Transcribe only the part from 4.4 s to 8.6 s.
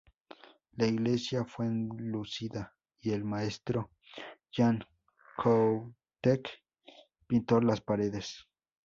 Jan Kohoutek pintó las paredes.